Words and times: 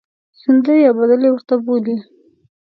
سندرې 0.41 0.79
او 0.87 0.93
بدلې 0.99 1.29
ورته 1.31 1.55
بولۍ. 1.65 1.97